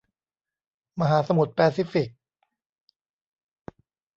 [0.99, 2.09] มหาสมุทรแปซิฟิก